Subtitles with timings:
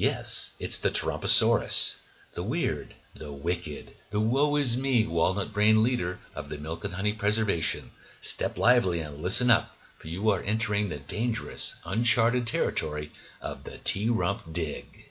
[0.00, 6.20] Yes, it's the Tarumposaurus, the weird, the wicked, the woe is me walnut brain leader
[6.36, 7.90] of the Milk and Honey Preservation.
[8.20, 13.78] Step lively and listen up, for you are entering the dangerous, uncharted territory of the
[13.78, 15.06] T Rump Dig.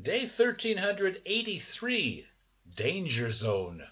[0.00, 2.26] Day 1383,
[2.76, 3.82] Danger Zone.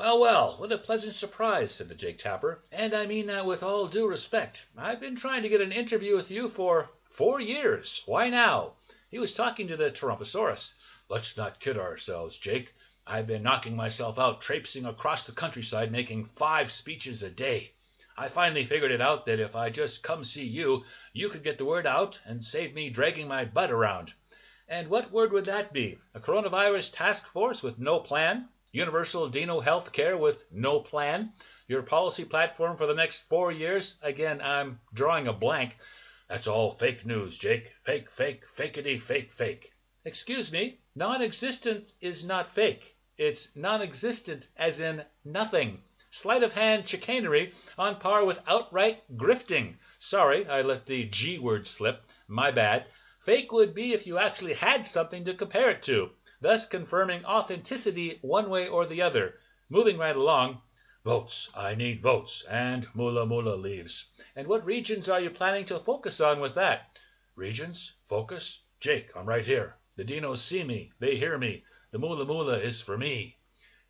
[0.00, 3.62] Well, well, what a pleasant surprise, said the Jake Tapper, and I mean that with
[3.62, 4.64] all due respect.
[4.74, 8.02] I've been trying to get an interview with you for four years.
[8.06, 8.76] Why now?
[9.10, 10.72] He was talking to the Tarumposaurus.
[11.10, 12.72] Let's not kid ourselves, Jake.
[13.06, 17.72] I've been knocking myself out traipsing across the countryside making five speeches a day.
[18.16, 20.82] I finally figured it out that if I just come see you,
[21.12, 24.14] you could get the word out and save me dragging my butt around.
[24.66, 25.98] And what word would that be?
[26.14, 28.48] A coronavirus task force with no plan?
[28.72, 31.32] Universal Dino health care with no plan?
[31.66, 33.96] Your policy platform for the next four years?
[34.02, 35.76] Again, I'm drawing a blank.
[36.28, 37.74] That's all fake news, Jake.
[37.84, 39.72] Fake, fake, fakeity, fake, fake.
[40.04, 42.96] Excuse me, non existent is not fake.
[43.18, 45.82] It's non existent as in nothing.
[46.10, 49.76] Sleight of hand chicanery on par with outright grifting.
[49.98, 52.02] Sorry, I let the G word slip.
[52.28, 52.86] My bad.
[53.24, 58.18] Fake would be if you actually had something to compare it to, thus confirming authenticity
[58.22, 59.34] one way or the other.
[59.68, 60.62] Moving right along.
[61.04, 61.50] Votes.
[61.54, 62.44] I need votes.
[62.48, 64.06] And Moola Moola leaves.
[64.36, 66.98] And what regions are you planning to focus on with that?
[67.36, 67.94] Regions?
[68.06, 68.62] Focus?
[68.80, 69.76] Jake, I'm right here.
[69.96, 70.92] The dinos see me.
[70.98, 71.64] They hear me.
[71.90, 73.36] The Moola Moola is for me.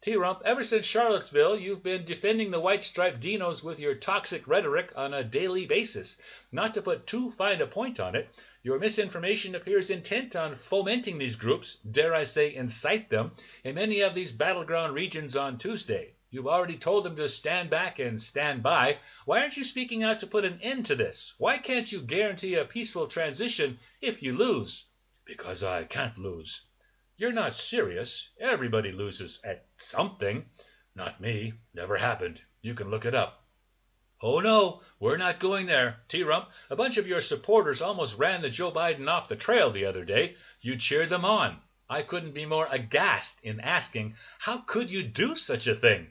[0.02, 4.48] T Rump, ever since Charlottesville, you've been defending the white striped dinos with your toxic
[4.48, 6.16] rhetoric on a daily basis.
[6.50, 8.30] Not to put too fine a point on it,
[8.62, 14.00] your misinformation appears intent on fomenting these groups, dare I say incite them, in many
[14.00, 16.14] of these battleground regions on Tuesday.
[16.30, 19.00] You've already told them to stand back and stand by.
[19.26, 21.34] Why aren't you speaking out to put an end to this?
[21.36, 24.86] Why can't you guarantee a peaceful transition if you lose?
[25.26, 26.62] Because I can't lose.
[27.20, 28.30] You're not serious.
[28.40, 30.46] Everybody loses at something.
[30.94, 31.52] Not me.
[31.74, 32.40] Never happened.
[32.62, 33.44] You can look it up.
[34.22, 35.98] Oh, no, we're not going there.
[36.08, 39.70] T Rump, a bunch of your supporters almost ran the Joe Biden off the trail
[39.70, 40.34] the other day.
[40.62, 41.60] You cheered them on.
[41.90, 46.06] I couldn't be more aghast in asking, how could you do such a thing?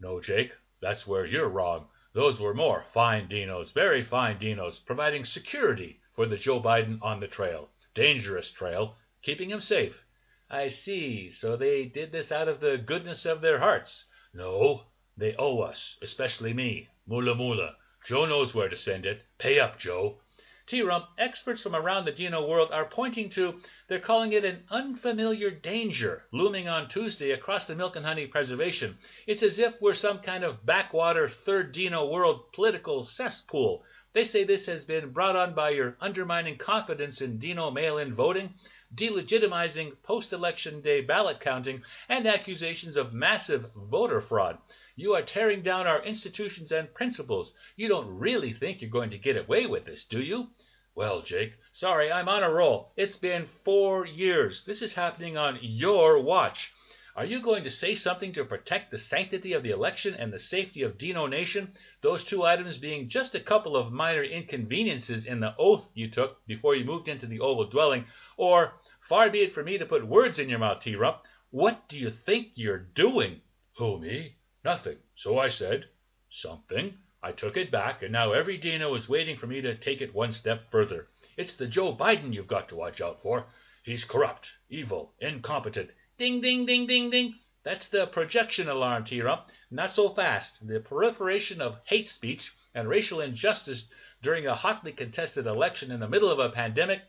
[0.00, 1.88] No, Jake, that's where you're wrong.
[2.14, 7.20] Those were more fine dinos, very fine dinos, providing security for the Joe Biden on
[7.20, 7.68] the trail.
[7.92, 10.06] Dangerous trail, keeping him safe.
[10.50, 11.30] I see.
[11.30, 14.06] So they did this out of the goodness of their hearts.
[14.32, 14.84] No,
[15.16, 16.88] they owe us, especially me.
[17.08, 17.74] Moola moola.
[18.04, 19.24] Joe knows where to send it.
[19.38, 20.20] Pay up, Joe.
[20.68, 24.64] T Rump, experts from around the Dino world are pointing to, they're calling it an
[24.70, 28.98] unfamiliar danger looming on Tuesday across the Milk and Honey Preservation.
[29.26, 33.82] It's as if we're some kind of backwater third Dino world political cesspool.
[34.12, 38.14] They say this has been brought on by your undermining confidence in Dino mail in
[38.14, 38.50] voting
[38.94, 44.58] delegitimizing post election day ballot counting, and accusations of massive voter fraud.
[44.96, 47.52] You are tearing down our institutions and principles.
[47.76, 50.48] You don't really think you're going to get away with this, do you?
[50.94, 52.90] Well, Jake, sorry, I'm on a roll.
[52.96, 54.64] It's been four years.
[54.64, 56.72] This is happening on your watch.
[57.18, 60.38] Are you going to say something to protect the sanctity of the election and the
[60.38, 61.72] safety of Dino Nation?
[62.00, 66.46] Those two items being just a couple of minor inconveniences in the oath you took
[66.46, 68.04] before you moved into the oval dwelling.
[68.36, 71.88] Or, far be it from me to put words in your mouth, T Rump, what
[71.88, 73.40] do you think you're doing?
[73.78, 74.36] Who, me?
[74.64, 74.98] Nothing.
[75.16, 75.86] So I said.
[76.30, 76.98] Something.
[77.20, 80.14] I took it back, and now every Dino is waiting for me to take it
[80.14, 81.08] one step further.
[81.36, 83.46] It's the Joe Biden you've got to watch out for.
[83.82, 85.94] He's corrupt, evil, incompetent.
[86.18, 87.34] Ding, ding, ding, ding, ding.
[87.62, 89.46] That's the projection alarm, T Rump.
[89.70, 90.66] Not so fast.
[90.66, 93.84] The proliferation of hate speech and racial injustice
[94.20, 97.02] during a hotly contested election in the middle of a pandemic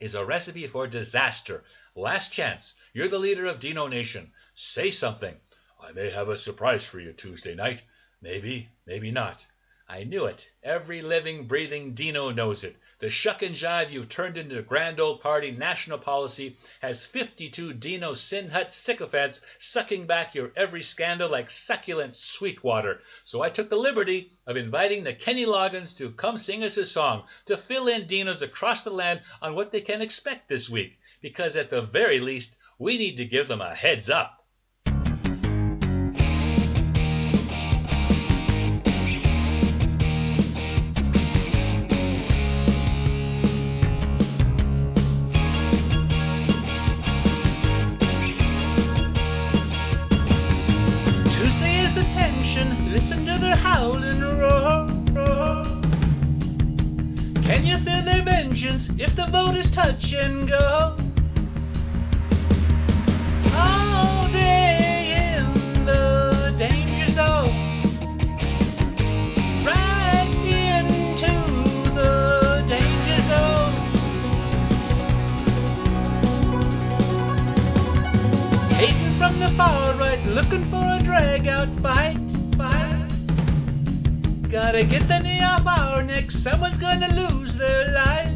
[0.00, 1.62] is a recipe for disaster.
[1.94, 2.74] Last chance.
[2.92, 4.32] You're the leader of Dino Nation.
[4.56, 5.36] Say something.
[5.80, 7.84] I may have a surprise for you Tuesday night.
[8.20, 9.46] Maybe, maybe not.
[9.88, 10.50] I knew it.
[10.62, 12.76] Every living, breathing Dino knows it.
[13.00, 18.14] The shuck and jive you've turned into grand old party national policy has 52 Dino
[18.14, 23.00] sin hut sycophants sucking back your every scandal like succulent sweet water.
[23.24, 26.86] So I took the liberty of inviting the Kenny Loggins to come sing us a
[26.86, 30.98] song to fill in Dinos across the land on what they can expect this week.
[31.20, 34.41] Because at the very least, we need to give them a heads up.
[60.02, 60.96] Touch and go?
[63.54, 67.82] All day in the danger zone.
[69.64, 71.32] Right into
[71.94, 73.74] the danger zone.
[78.74, 82.16] Hating from the far right, looking for a drag out fight,
[82.56, 82.98] fight.
[84.50, 88.31] Gotta get the knee off our neck, someone's gonna lose their life.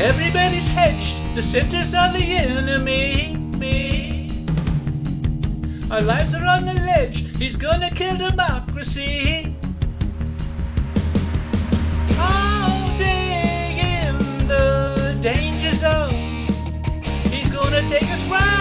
[0.00, 3.36] Everybody's hedged, the centers are the enemy.
[3.36, 4.46] Me.
[5.90, 9.54] Our lives are on the ledge, he's gonna kill democracy.
[12.18, 16.48] All day in the danger zone,
[17.30, 18.59] he's gonna take us right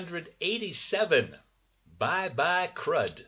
[0.00, 1.36] 1387.
[1.98, 3.26] Bye bye, crud.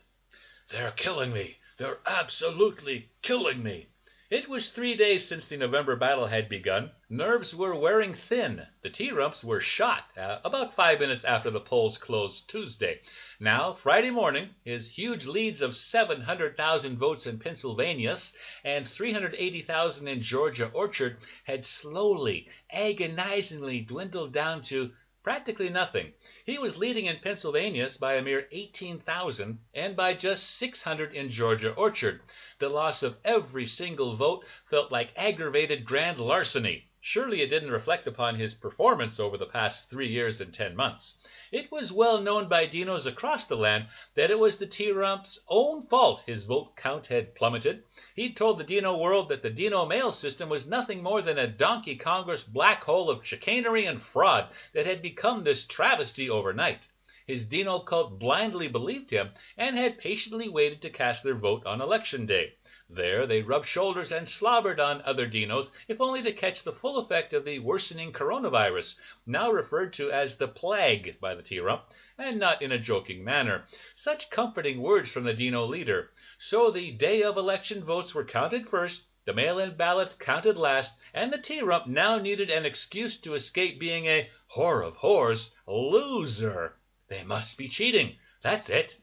[0.70, 1.58] They're killing me.
[1.76, 3.88] They're absolutely killing me.
[4.30, 6.92] It was three days since the November battle had begun.
[7.10, 8.66] Nerves were wearing thin.
[8.80, 13.02] The T-Rumps were shot uh, about five minutes after the polls closed Tuesday.
[13.38, 18.16] Now, Friday morning, his huge leads of 700,000 votes in Pennsylvania
[18.64, 26.12] and 380,000 in Georgia Orchard had slowly, agonizingly dwindled down to practically nothing.
[26.44, 31.72] He was leading in Pennsylvania by a mere 18,000 and by just 600 in Georgia
[31.72, 32.20] Orchard.
[32.58, 36.88] The loss of every single vote felt like aggravated grand larceny.
[37.04, 41.16] Surely it didn't reflect upon his performance over the past three years and ten months.
[41.50, 45.82] It was well known by Dinos across the land that it was the T-Rump's own
[45.82, 47.82] fault his vote count had plummeted.
[48.14, 51.48] He'd told the Dino world that the Dino mail system was nothing more than a
[51.48, 56.86] donkey Congress black hole of chicanery and fraud that had become this travesty overnight.
[57.24, 61.80] His Dino cult blindly believed him and had patiently waited to cast their vote on
[61.80, 62.54] election day.
[62.88, 66.98] There they rubbed shoulders and slobbered on other dinos, if only to catch the full
[66.98, 71.84] effect of the worsening coronavirus, now referred to as the plague by the T-Rump,
[72.18, 73.66] and not in a joking manner.
[73.94, 76.10] Such comforting words from the dino leader.
[76.38, 81.32] So the day of election votes were counted first, the mail-in ballots counted last, and
[81.32, 86.74] the T-Rump now needed an excuse to escape being a whore of whores loser.
[87.12, 88.16] They must be cheating.
[88.42, 88.96] That's it.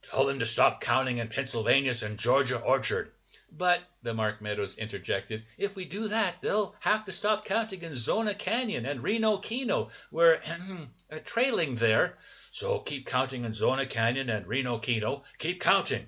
[0.00, 3.12] Tell them to stop counting in Pennsylvania's and Georgia Orchard.
[3.52, 7.94] But, the Mark Meadows interjected, if we do that, they'll have to stop counting in
[7.94, 9.90] Zona Canyon and Reno Kino.
[10.10, 10.40] We're
[11.12, 12.16] uh, trailing there.
[12.52, 15.22] So keep counting in Zona Canyon and Reno Kino.
[15.36, 16.06] Keep counting.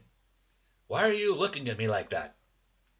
[0.87, 2.37] Why are you looking at me like that?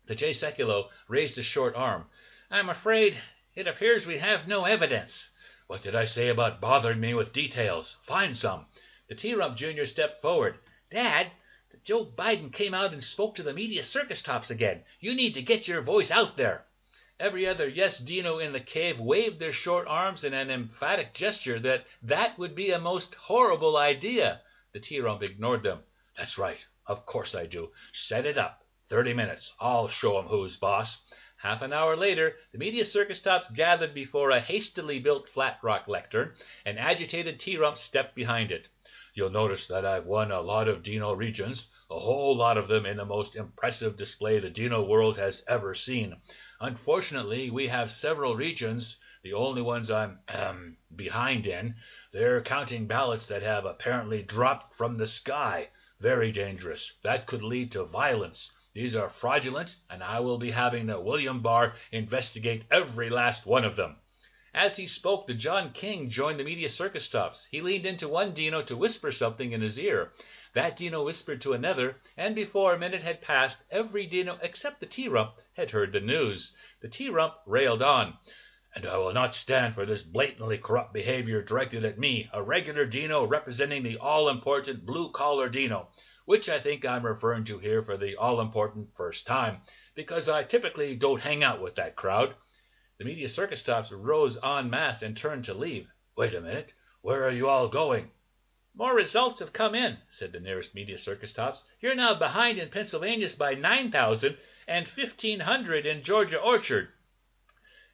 [0.05, 2.05] The Jay Sekulow raised a short arm.
[2.51, 3.19] I'm afraid
[3.55, 5.31] it appears we have no evidence.
[5.69, 7.99] What did I say about bothering me with details?
[8.05, 8.65] Find some.
[9.09, 9.85] The T Rump Jr.
[9.85, 10.59] stepped forward.
[10.89, 11.31] Dad,
[11.85, 14.83] Joe Biden came out and spoke to the media circus tops again.
[14.99, 16.65] You need to get your voice out there.
[17.21, 21.61] Every other yes Dino in the cave waved their short arms in an emphatic gesture
[21.61, 24.41] that that would be a most horrible idea.
[24.73, 25.81] The T Rump ignored them.
[26.17, 26.67] That's right.
[26.87, 27.73] Of course I do.
[27.93, 28.65] Set it up.
[28.89, 29.53] Thirty minutes.
[29.61, 30.97] I'll show 'em who's boss.
[31.41, 35.87] Half an hour later the media circus tops gathered before a hastily built flat rock
[35.87, 36.35] lectern.
[36.65, 38.67] and agitated T Rump stepped behind it.
[39.15, 42.85] You'll notice that I've won a lot of Dino regions, a whole lot of them
[42.85, 46.17] in the most impressive display the Dino world has ever seen.
[46.61, 51.77] Unfortunately, we have several regions, the only ones I'm um, behind in.
[52.13, 55.69] They're counting ballots that have apparently dropped from the sky.
[56.01, 56.93] Very dangerous.
[57.05, 58.51] That could lead to violence.
[58.79, 63.65] These are fraudulent, and I will be having the William Barr investigate every last one
[63.65, 63.97] of them.
[64.55, 67.49] As he spoke, the John King joined the media circus tops.
[67.51, 70.13] He leaned into one Dino to whisper something in his ear.
[70.53, 74.87] That Dino whispered to another, and before a minute had passed, every Dino except the
[74.87, 76.55] T Rump had heard the news.
[76.81, 78.17] The T Rump railed on.
[78.77, 82.87] And I will not stand for this blatantly corrupt behavior directed at me, a regular
[82.87, 85.89] Dino representing the all important blue collar Dino,
[86.29, 89.63] which I think I'm referring to here for the all important first time,
[89.95, 92.35] because I typically don't hang out with that crowd.
[92.99, 95.89] The media circus tops rose en masse and turned to leave.
[96.19, 96.75] Wait a minute.
[97.01, 98.11] Where are you all going?
[98.75, 101.65] More results have come in, said the nearest media circus tops.
[101.81, 106.89] You're now behind in Pennsylvania's by 9,000 and 1,500 in Georgia Orchard.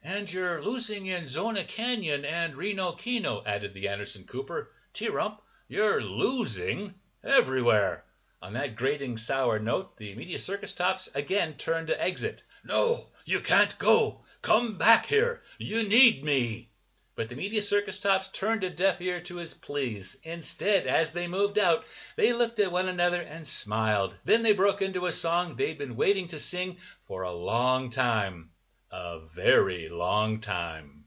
[0.03, 4.71] And you're losing in Zona Canyon and Reno Kino, added the Anderson Cooper.
[4.91, 5.39] T-Rump,
[5.69, 8.03] you're losing everywhere.
[8.45, 12.43] On that grating sour note, the media circus tops again turned to exit.
[12.63, 14.21] No, you can't go.
[14.43, 15.41] Come back here.
[15.57, 16.69] You need me.
[17.15, 20.15] But the media circus tops turned a deaf ear to his pleas.
[20.21, 21.85] Instead, as they moved out,
[22.17, 24.15] they looked at one another and smiled.
[24.25, 28.51] Then they broke into a song they'd been waiting to sing for a long time.
[28.91, 31.05] A very long time.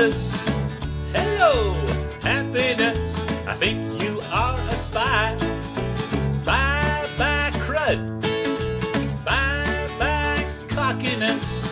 [0.00, 0.32] Scandalous.
[1.12, 1.74] Hello,
[2.22, 3.20] happiness.
[3.46, 5.36] I think you are a spy.
[6.44, 8.22] Bye bye, crud.
[9.24, 11.68] Bye bye, cockiness.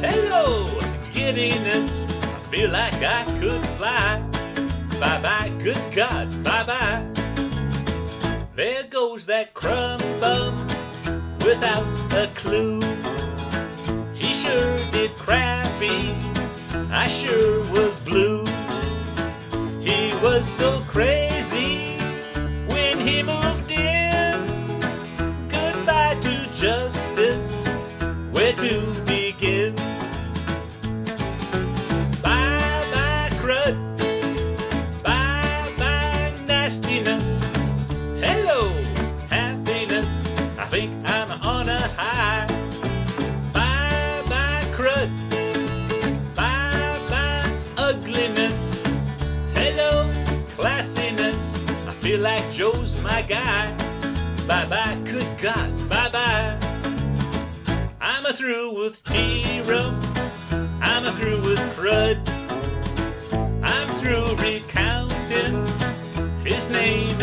[0.00, 0.80] Hello,
[1.12, 2.06] giddiness.
[2.08, 4.20] I feel like I could fly.
[4.98, 7.08] Bye bye, good God, bye bye.
[8.56, 10.66] There goes that crumb bum
[11.44, 12.91] without a clue.
[53.02, 53.76] My guy.
[54.46, 56.58] Bye bye, good God, bye bye.
[58.00, 60.04] I'm a through with T-Rump.
[60.82, 62.28] I'm a through with crud.
[63.64, 65.66] I'm through recounting.
[66.44, 67.20] His name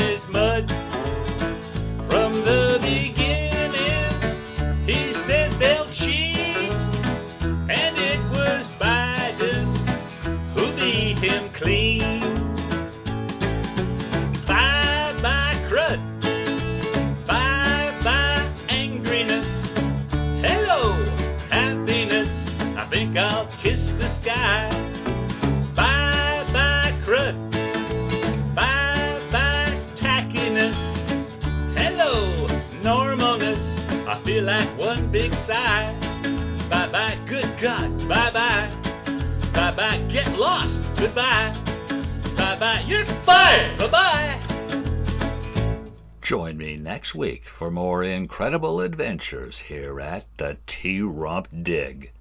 [34.23, 35.95] Feel like one big sigh.
[36.69, 38.07] Bye bye, good God.
[38.07, 38.69] Bye bye.
[39.53, 40.81] Bye bye, get lost.
[40.97, 41.55] Goodbye.
[42.38, 43.77] Bye bye, you're fired.
[43.79, 44.49] Bye bye.
[46.21, 52.11] Join me next week for more incredible adventures here at the T Rump Dig.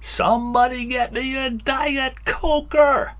[0.00, 3.17] Somebody get me a Diet Coker!